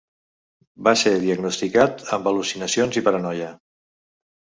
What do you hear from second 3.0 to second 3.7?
i paranoia.